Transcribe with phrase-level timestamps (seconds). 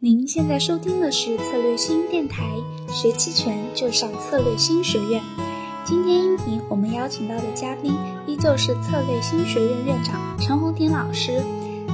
[0.00, 2.44] 您现在收听的是策略新电台，
[2.86, 5.20] 学期权就上策略新学院。
[5.82, 7.90] 今天音频我们邀请到的嘉宾
[8.24, 11.42] 依旧是策略新学院院长陈红婷老师，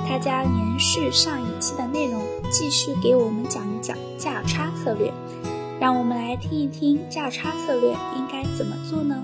[0.07, 2.21] 他将延续上一期的内容，
[2.51, 5.11] 继续给我们讲一讲价差策略。
[5.81, 9.17] 让我们来听一听价差策略应该怎么做呢？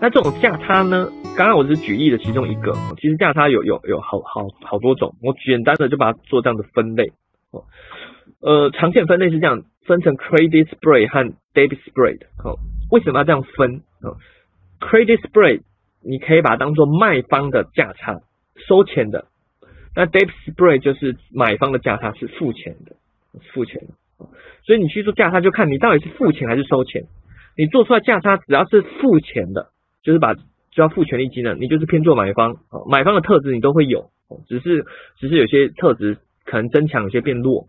[0.00, 1.12] 那这种价差呢？
[1.36, 7.12] 刚刚我只是举例的其中一个，其实价差有有有好好好多种，我简单的就把它做这样的分类。
[8.40, 12.18] 呃，常见分类是这样，分成 credit spread 和 debit spread。
[12.42, 12.58] 哦，
[12.90, 13.82] 为什么要这样分？
[14.02, 14.16] 哦
[14.80, 15.62] ，credit spread
[16.02, 18.20] 你可以把它当做卖方的价差，
[18.68, 19.26] 收钱的。
[19.96, 22.96] 那 debit spread 就是买方的价差，是付钱的，
[23.52, 24.26] 付钱的。
[24.66, 27.04] 所以你去做价差，就看你到底是付钱还是收钱。
[27.56, 29.68] 你做出来价差只要是付钱的，
[30.02, 30.42] 就是把就
[30.82, 32.52] 要付权利金的，你就是偏做买方。
[32.70, 34.10] 哦，买方的特质你都会有，
[34.48, 34.84] 只是
[35.18, 36.18] 只是有些特质。
[36.44, 37.68] 可能增强，有些变弱。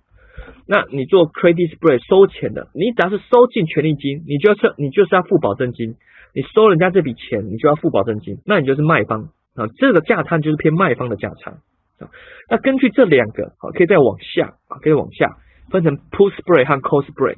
[0.67, 5.95] 那你做 credit spread 收钱的，你只要是收进权利金，你就要你就是要付保证金。
[6.33, 9.67] 你收人家这笔钱，你就要付保证金，那你就是卖方啊。
[9.77, 11.51] 这个价差就是偏卖方的价差
[11.99, 12.09] 啊。
[12.49, 15.37] 那根据这两个，好，可以再往下啊，可以往下
[15.69, 17.37] 分成 put spread 和 call spread，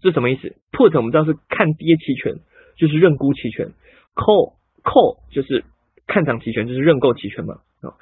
[0.00, 2.36] 这是什么意思？put 我们知道是看跌期权，
[2.78, 3.72] 就是认沽期权
[4.14, 5.64] ；call call 就是
[6.06, 7.92] 看涨期权，就是认购期权嘛啊。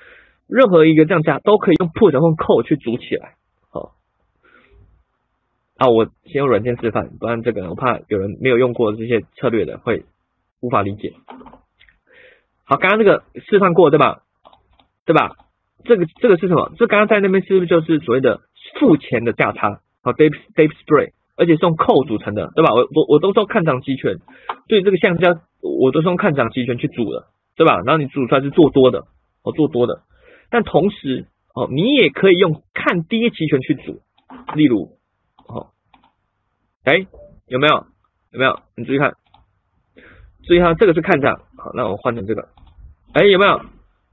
[0.46, 3.34] 任何一个降价都可以用 put 或 call 去组起来，
[3.70, 3.92] 好，
[5.76, 10.04] 啊，我先用软件示范，不然这个我怕有人没有用过这些策略的会
[10.60, 11.14] 无法理解。
[12.64, 14.22] 好，刚刚这个示范过对吧？
[15.04, 15.36] 对吧？
[15.84, 16.72] 这个这个是什么？
[16.78, 18.40] 这刚刚在那边是不是就是所谓的
[18.80, 19.80] 付钱的价差？
[20.02, 22.72] 好，debit debit spread，而且是用 call 组成的，对吧？
[22.72, 24.16] 我我我都是用看涨期权，
[24.66, 27.80] 对这个项价我都是用看涨期权去组的，对吧？
[27.84, 29.00] 然后你组出来是做多的，
[29.42, 30.02] 哦，做多的。
[30.50, 34.02] 但同时，哦，你也可以用看跌期权去组，
[34.54, 34.98] 例如，
[35.46, 35.70] 哦，
[36.84, 37.06] 哎，
[37.46, 37.86] 有没有？
[38.32, 38.60] 有没有？
[38.76, 39.14] 你注意看，
[40.42, 42.48] 注意看，这个是看涨，好，那我换成这个，
[43.12, 43.60] 哎，有没有？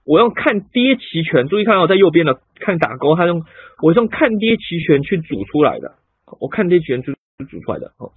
[0.04, 3.44] 我用看跌期权，注意看，我在右边的看打勾，它用
[3.84, 5.96] 我用看跌期权去组出来的，
[6.40, 7.14] 我看跌期权组
[7.50, 8.12] 组出来的，哦，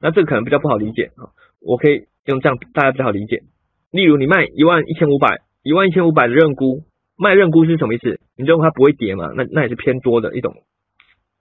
[0.00, 3.42] 那这个可能比较不好理解，啊，我可以用这样，大家比较好理解，
[3.90, 6.84] 例如你卖一万一千五百，一万一千五百的认沽。
[7.16, 8.18] 卖认沽是什么意思？
[8.36, 9.30] 你认为它不会跌嘛？
[9.36, 10.64] 那那也是偏多的一种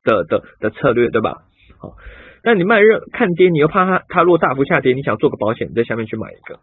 [0.04, 1.46] 的的的策略，对吧？
[1.80, 1.96] 好，
[2.44, 6.60] 那你卖认看跌，你又怕它它若大幅下跌，你想做个保险，在下面去买一个，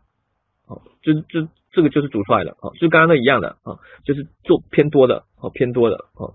[0.65, 6.34] 好，就就这个就是组出来的，好，是刚刚那一样的啊，就是做偏多的，好偏多的，好，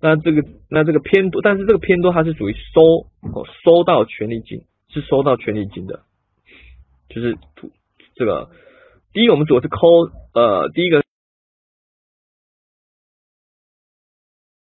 [0.00, 2.80] 那这个那这个偏多，但是这个偏多它是属于收
[3.34, 6.04] 哦收到权利金，是收到权利金的，
[7.10, 7.36] 就是
[8.14, 8.48] 这个
[9.14, 9.86] 第一我们组的是抠
[10.34, 11.02] 呃第一个。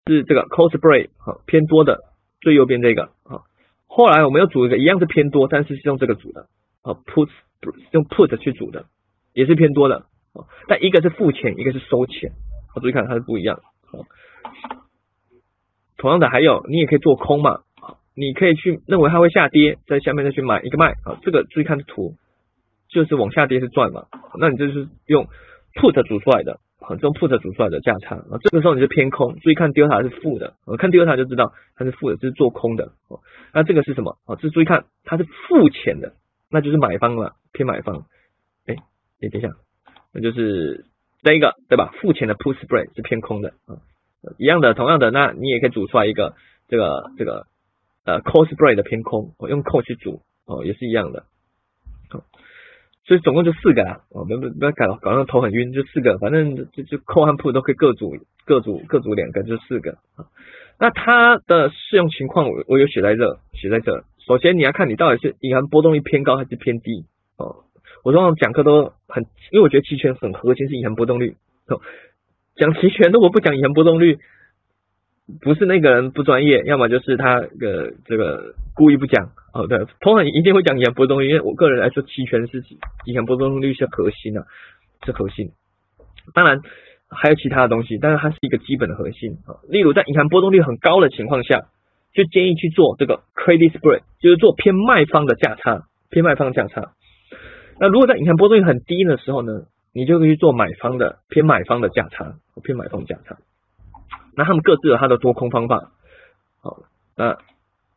[0.09, 2.05] 是这个 call spread 哈偏多的
[2.41, 3.43] 最右边这个啊，
[3.89, 6.47] 后来我们又组一个一样是偏多，但是是用这个组的
[6.83, 7.29] 啊 put
[7.91, 8.87] 用 put 去组的，
[9.33, 12.31] 也是偏多的啊，但一个是付钱，一个是收钱，
[12.73, 13.57] 好注意看它是不一样
[13.91, 14.07] 啊。
[15.97, 22.15] 同样的还有你也可以做空嘛啊，你可以去认为它会下跌，在下面再去买一个卖啊，这个注意看图
[22.89, 24.07] 就是往下跌是赚嘛，
[24.39, 25.27] 那你就是用
[25.75, 26.61] put 组出来的。
[26.89, 33.19] 这种 put 组出来的价差啊，这个时候你就偏空，注意看 delta 是负的，我看 delta 就知道它是负的，这是做空的哦。
[33.53, 34.19] 那这个是什么？
[34.25, 36.13] 哦，这注意看它是付钱的，
[36.49, 38.05] 那就是买方了，偏买方。
[38.67, 38.77] 哎，
[39.21, 39.49] 哎，等一下，
[40.13, 40.85] 那就是
[41.23, 41.93] 这一个对吧？
[42.01, 43.83] 付钱的 put spread 是偏空的啊，
[44.39, 46.35] 一样的，同样的，那你也可以组出来一个
[46.69, 47.47] 这个这个
[48.05, 51.25] 呃 call spread 的偏空，我用 call 去组哦，也是一样的。
[53.07, 60.27] 所以总共就四个啊，哦，不不不要搞搞到头很晕，就四个，反正就就扣和 put 都可以各组各组各组两个，就四个啊。
[60.81, 64.05] 那它的适用情况我我有写在这，写在这。
[64.27, 67.05] 首先你要看你到底是隐含波动率偏高还是偏低
[67.37, 67.65] 哦。
[68.03, 71.37] 我通常讲课都很，因为我觉得期权很核心是隐含波动率。
[72.57, 74.19] 讲期权如果不讲隐含波动率。
[75.41, 79.67] 不是那个人不专业，要么就是他的这个故意不讲哦。
[79.67, 82.63] 对，通常一定会讲隐含波动率，因为我个人来说，期权是
[83.07, 84.47] 隐含波动率是核心啊，
[85.05, 85.51] 是核心。
[86.33, 86.61] 当然
[87.09, 89.59] 还有其他的东西，但是它是一个基本的核心啊。
[89.69, 91.67] 例如在隐含波动率很高的情况下，
[92.15, 96.93] 就建议去做这个 credit spread，就是做偏卖方的价差，偏卖方价差。
[97.81, 99.63] 那如果在隐含波动率很低的时候呢，
[99.93, 103.37] 你就可以去做买方的偏买方的价差，偏买方价差。
[104.37, 105.91] 那他们各自有他的多空方法，
[106.63, 106.83] 好，
[107.17, 107.39] 那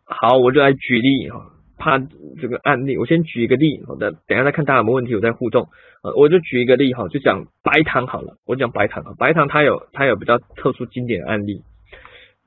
[0.06, 2.00] 好，我就来举例哈，怕
[2.42, 5.68] 这个案例，我先举一个例，好的，等下再看大家有没有问题，我再互动，
[6.02, 11.62] 呃，我就举一个例哈，就讲白糖好了，我讲白糖啊，白糖它有它有比较特殊经典的案例，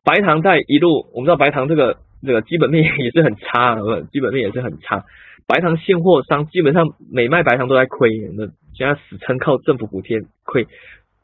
[0.03, 3.77] 白糖在一路，我们知道白糖这个这个基本面也是很差，
[4.11, 5.05] 基本面也是很差。
[5.47, 10.67] 白糖现货商基本上每卖白糖都在亏，那现在死撑靠政府补贴亏。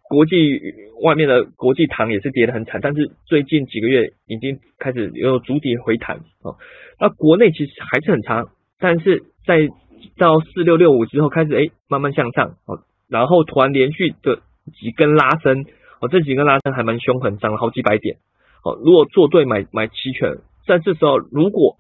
[0.08, 0.60] 国际
[1.02, 6.56] 外面的国际糖也是跌得很惨，但是最近几个月已经开始有逐底回弹啊。
[6.98, 8.44] 那国内其实还是很差，
[8.78, 9.68] 但是在
[10.16, 14.40] 到四六六五之后开始哎慢慢向上哦，然后突然连续的
[14.80, 15.66] 几根拉升
[16.00, 18.16] 哦，这几根拉升还蛮凶狠，涨了好几百点
[18.64, 18.78] 哦。
[18.82, 21.76] 如果做对买买期权，在这时候如果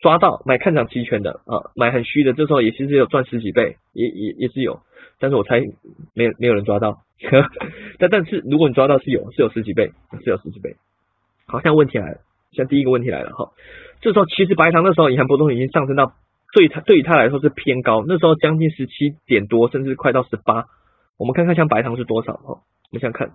[0.00, 4.80] 抓到买看涨期权的啊，买很虚的，这时候也其实有赚十几倍，也也也是有，
[5.18, 5.60] 但是我猜
[6.14, 7.00] 没没有人抓到。
[7.22, 7.48] 呵
[7.98, 10.76] 但但是如果你抓到是有是有十几倍是有十几倍，
[11.46, 12.18] 好，现在问题来了，
[12.52, 13.52] 现在第一个问题来了哈，
[14.00, 16.14] 这时候其实白糖那时候隐含波动已经上升到
[16.52, 20.64] 对它对于它来说是偏高，那时候将近十七点多，甚至快到十八。
[21.16, 23.32] 我们看看像白糖是多少哈，我们想看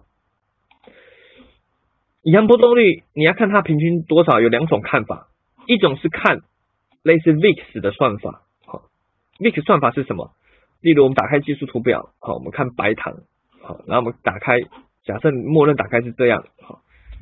[2.23, 5.27] 隐含波动率，你要看它平均多少，有两种看法，
[5.65, 6.41] 一种是看
[7.01, 8.83] 类似 VIX 的算法，好
[9.39, 10.31] ，VIX 算法是什么？
[10.81, 13.15] 例如我们打开技术图表，好，我们看白糖。
[13.69, 14.59] 好，然后我们打开，
[15.05, 16.81] 假设默认打开是这样，好，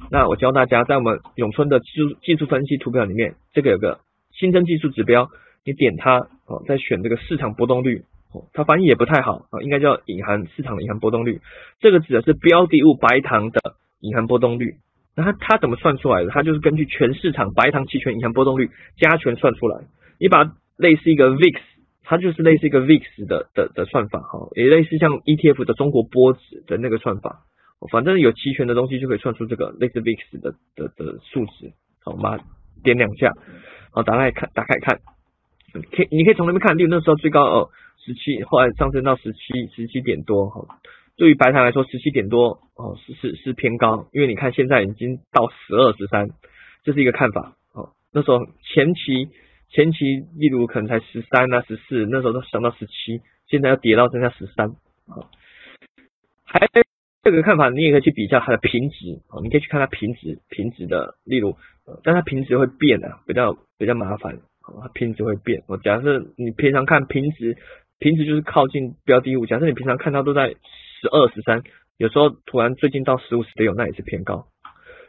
[0.09, 3.99] 那我教大家在我们永春的技术技术分析图表里面，这个有个
[4.31, 5.27] 新增技术指标，
[5.65, 11.41] 你点它，哦，再选这个市场波动率，哦，它翻译也不太好啊，应该叫隐含市场的隐含波动率，
[11.81, 13.59] 这个指的是标的物白糖的
[13.99, 14.77] 隐含波动率，
[15.17, 16.29] 那它它怎么算出来的？
[16.29, 19.81] 它就是根据全市场白糖期权隐含波动率加权算出来，
[20.17, 20.45] 你把
[20.77, 21.59] 类似一个 VIX。
[22.09, 27.43] 它就是类似一个 VIX 的的的算法哈，也类似像 ETF 的中国波指的那个算法，
[27.91, 31.73] 反正有期权的东西就可以算出这个类似 VIX 的的的数值。
[32.05, 32.39] 好，我们
[32.81, 33.33] 点两下，
[33.91, 35.01] 好，打开看，打开看，
[35.73, 37.69] 可以你可以从那边看，例如那时候最高哦
[38.05, 40.79] 十七，后来上升到十七十七点多哈。
[41.17, 46.29] 对于白糖来说，十七点多哦是是是偏高，因为你看现在已经到十二十三，
[46.85, 47.57] 这是一个看法。
[47.73, 49.27] 哦，那时候前期。
[49.69, 54.69] 前期例如可能才十三啊十四，那时候都涨到十七，现在要跌到剩下十三
[55.07, 55.27] 啊。
[56.43, 56.67] 还
[57.23, 61.57] 这个看法，你也可以去比较它的平值啊，你可以去看它平值平值的，例如，
[62.03, 65.61] 但它平值会变啊，比较比较麻烦啊，平值会变。
[65.67, 67.57] 我假设你平常看平值，
[67.99, 71.63] 平值就是靠近标的物，假设你平常看到都在十二十三，
[71.97, 74.47] 有时候突然最近到十五十六，那也是偏高。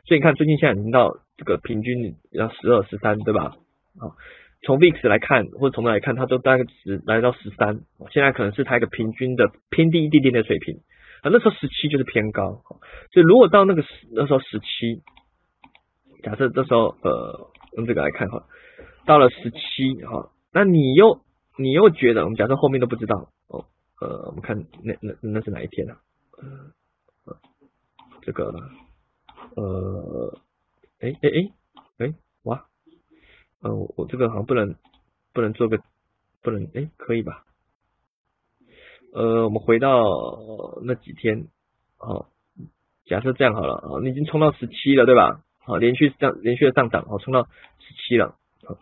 [0.05, 3.55] 所以你看最近现在已经到这个平均要十二十三，对吧？
[4.01, 4.19] 啊。
[4.63, 10.81] 从 VIX 来看，或者从哪来看，它都大概只来到十三，现在可能是它一个平均的偏低一点点的水平
[11.23, 11.31] 啊。
[11.31, 12.63] 那时候十七就是偏高，
[13.13, 15.03] 所以如果到那个时那时候十七，
[16.23, 18.47] 假设这时候呃用这个来看哈，
[19.07, 21.21] 到了十七哈，那你又
[21.57, 23.65] 你又觉得我们假设后面都不知道哦，
[24.01, 25.97] 呃我们看那那那是哪一天啊？
[28.23, 28.53] 这个
[29.57, 30.39] 呃
[31.01, 32.67] 哎哎哎哎哇！
[33.61, 34.75] 呃，我这个好像不能
[35.33, 35.81] 不能做个
[36.43, 37.45] 不能哎，可以吧？
[39.13, 40.05] 呃，我们回到
[40.85, 41.47] 那几天，
[41.97, 42.27] 好，
[43.07, 45.41] 假设这样好了啊，你已经冲到十七了，对吧？
[45.65, 48.37] 好，连续这样连续的上涨，好，冲到十七了。
[48.65, 48.79] 好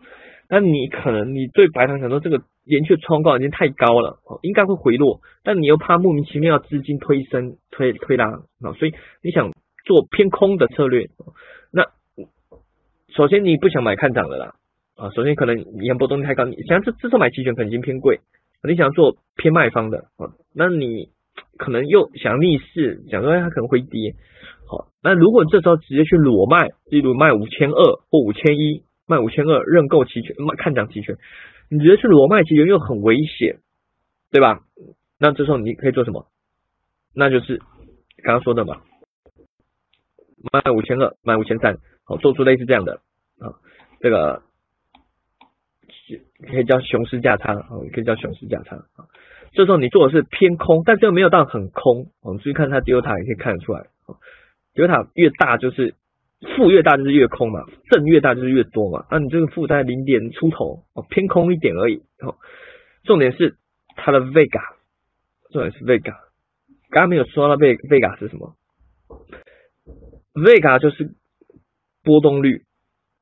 [0.49, 8.27] 那你可能你对白糖想说这个连续冲高已经太高了，哦，应该会回落，但你又怕莫名其妙资金推升推推拉，
[8.61, 9.51] 啊，所以你想
[9.85, 11.09] 做偏空的策略，
[11.71, 11.83] 那
[13.09, 14.55] 首先你不想买看涨的啦。
[14.97, 18.19] 啊，首先可能你波动率太高，你想这这时候买期权可能已经偏贵，
[18.63, 21.09] 你想做偏卖方的啊，那你
[21.55, 24.15] 可能又想逆势，想说它可能会跌，
[24.65, 31.15] 好，那如果这时候直接去裸卖，例如卖五千二或五千一，卖五千二认购期权，卖看涨期权，
[31.69, 33.59] 你直接去裸卖期权又很危险，
[34.31, 34.61] 对吧？
[35.19, 36.25] 那这时候你可以做什么？
[37.13, 37.59] 那就是
[38.23, 38.81] 刚刚说的嘛，
[40.51, 42.93] 卖五千二，卖五千三，好，做出类似这样的
[43.37, 43.53] 啊，
[44.01, 44.41] 这个。
[46.45, 49.09] 可以叫熊市价差啊，可以叫熊市价差啊。
[49.53, 52.11] 这时候你做的是偏空，但这个没有到很空。
[52.21, 53.87] 我们注意看它 delta 也可以看得出来
[54.75, 55.95] ，delta 越大就是
[56.55, 59.05] 负越大就是越空嘛，正越大就是越多嘛。
[59.09, 62.03] 那你这个负在零点出头哦，偏空一点而已。
[63.03, 63.55] 重点是
[63.95, 64.61] 它的 vega，
[65.51, 66.13] 重点是 vega。
[66.89, 68.53] 刚刚没有说到 vega 是什么
[70.33, 71.15] ？vega 就是
[72.03, 72.63] 波动率，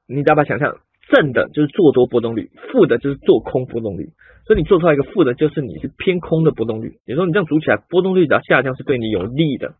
[0.07, 0.79] 你大把想象。
[1.15, 4.10] 正的就是做多波动率，负的就是做空波动率。
[4.45, 7.00] 所以你做出来一个负的，就是你是偏空的波动率。
[7.05, 9.74] 也说你这样组起来，波动率只要下降是对你有利的。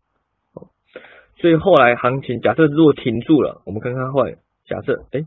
[1.38, 5.20] 所以后来行情假设如果停住了，我们看看后来假设哎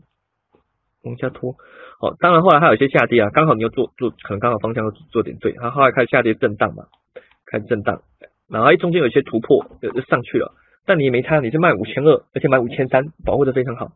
[1.04, 1.54] 往下拖，
[2.00, 6.84] 好，当然后来还有一些下跌啊，刚好你又做做，可能刚好方向做点对，它后来开始下跌震荡嘛，
[7.46, 8.02] 开始震荡，
[8.50, 10.52] 然后中间有一些突破就就上去了。
[10.84, 13.92] 但你也没差，你是卖五千二，而且买五千三，保护的非常好，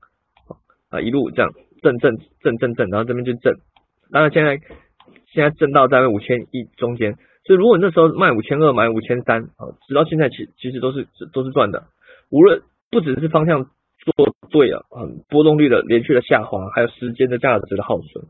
[0.91, 1.51] 啊一路这样
[1.85, 3.55] 震震震震震，然后这边就震，
[4.11, 4.59] 当然现在
[5.33, 7.13] 现在震到在五千一中间，
[7.45, 11.85] 所以如果那时候卖五千二买五千三，啊直到现在其其实都是都是赚的，
[12.31, 18.25] 无论不只是方向做对了，嗯波动率的连续的下滑，还有时间的价值的耗损。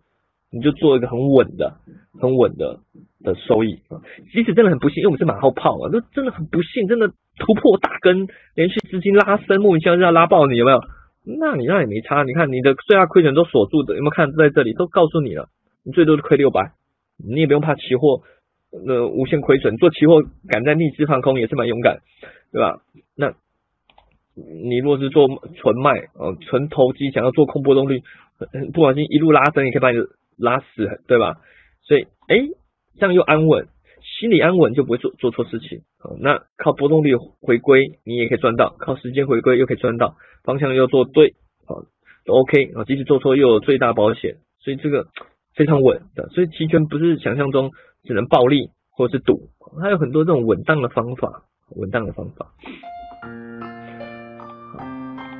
[0.50, 1.78] 你就做一个很稳的、
[2.20, 2.78] 很稳的
[3.24, 3.98] 的收益啊！
[4.32, 7.08] 即使真的很不幸，因为我们是马后炮啊，那真的很不幸，真的
[7.40, 10.78] 突破大根，连续资金拉升，莫名其妙就要拉爆你，有没有？
[11.24, 15.48] 那你那也没差，你看你的最大亏损都锁住的，有没有看在这里都告诉你了？
[15.84, 16.72] 你最多是亏六百，
[17.18, 18.22] 你也不用怕期货
[18.86, 22.00] 呃无限亏损，做期货敢在逆势放空也是蛮勇敢，
[22.52, 22.82] 对吧？
[23.16, 23.32] 那
[24.34, 28.02] 你若是做纯卖哦，纯投机想要做空波动率，
[28.72, 29.98] 不小心一路拉升，也可以把你。
[30.36, 31.36] 拉死，对吧？
[31.82, 32.36] 所以，哎，
[32.98, 33.68] 这样又安稳，
[34.24, 35.82] 心理安稳就不会做做错事情。
[36.18, 41.34] 那靠波动率回归，你也可以赚到；靠时间回归又可以赚到，方向又做对，
[41.66, 41.82] 好，
[42.24, 42.84] 都 OK 啊。
[42.84, 45.08] 即使做错又有最大保险，所以这个
[45.54, 46.26] 非常稳的。
[46.28, 47.72] 所以期权不是想象中
[48.04, 49.50] 只能暴利或者是赌，
[49.82, 51.42] 它有很多这种稳当的方法，
[51.76, 52.46] 稳当的方法。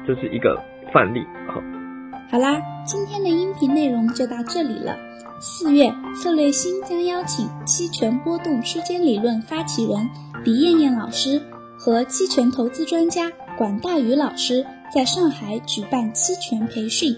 [0.06, 0.62] 这是一个
[0.92, 1.24] 范例。
[1.48, 1.83] 好。
[2.30, 4.96] 好啦，今天的音频内容就到这里了。
[5.40, 10.08] 四月，策略星将邀请期权波动区间理论发起人
[10.42, 11.40] 李艳艳老师
[11.78, 17.14] 和期权投资专家管大宇老师在上海举办期权培训。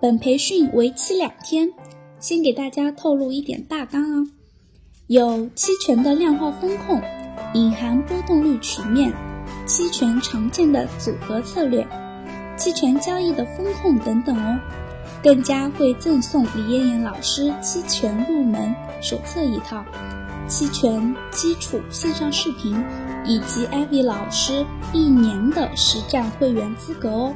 [0.00, 1.72] 本培训为期两天，
[2.20, 4.28] 先给大家透露一点大纲哦。
[5.06, 7.00] 有期权的量化风控、
[7.54, 9.12] 隐含波动率曲面、
[9.66, 11.84] 期权常见的组合策略。
[12.58, 14.58] 期权交易的风控等等哦，
[15.22, 19.84] 更加会赠送李艳艳老师期权入门手册一套，
[20.48, 22.84] 期权基础线上视频，
[23.24, 27.34] 以及艾薇老师一年的实战会员资格哦。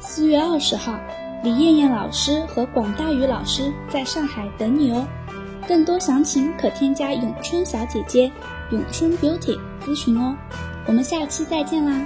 [0.00, 0.98] 四月二十号，
[1.44, 5.06] 李艳艳老师和广大宇老师在上海等你哦。
[5.68, 8.32] 更多详情可添加咏春小姐姐
[8.70, 10.34] 咏春 Beauty 咨询哦。
[10.86, 12.04] 我们下期再见啦！